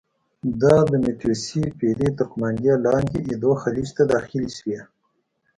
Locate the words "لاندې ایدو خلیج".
2.85-3.87